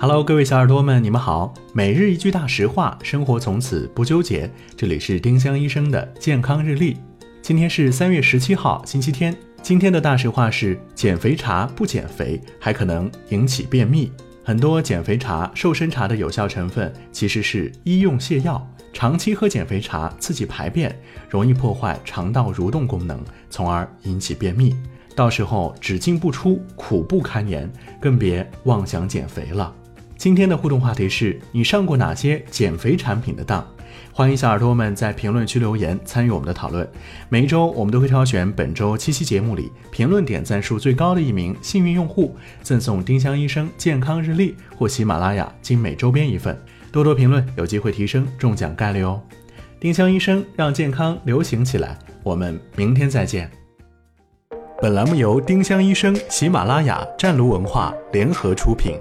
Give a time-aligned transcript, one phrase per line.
[0.00, 1.52] Hello，各位小耳朵们，你们好。
[1.72, 4.48] 每日一句大实话，生活从此不纠结。
[4.76, 6.98] 这里是丁香医生的健康日历。
[7.42, 9.36] 今天是三月十七号，星期天。
[9.60, 14.12] 今天的大实话是：减肥茶不减肥，还可能引起便秘。
[14.44, 18.64] 很多减肥茶、瘦身茶的有效成分其实是医用泻药。
[18.92, 20.96] 长期喝减肥茶，刺激排便，
[21.28, 23.20] 容易破坏肠道蠕动功能，
[23.50, 24.76] 从而引起便秘。
[25.16, 27.68] 到时候只进不出，苦不堪言，
[28.00, 29.74] 更别妄想减肥了。
[30.18, 33.64] 今天的互动话题是你上过哪些减肥产品的当？
[34.12, 36.86] 欢迎小耳朵们在评论区留言参与我们的讨论。
[37.28, 46.60] 每一周我们都会挑选本周七期节目里评论点赞数最高的一名幸运用户，赠送丁香医生健康日历或喜马拉雅精美周边一份。
[46.90, 49.22] 多多评论，有机会提升中奖概率哦。
[49.78, 53.48] 丁香医生让健康流行起来，我们明天再见。
[54.82, 58.96] 本栏目由丁香医生、喜马拉雅、湛庐文化联合出品。